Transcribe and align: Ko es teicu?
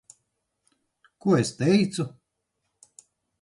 Ko 1.25 1.35
es 1.41 1.51
teicu? 1.59 2.07